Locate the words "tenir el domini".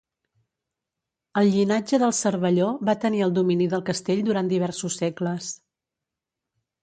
3.03-3.67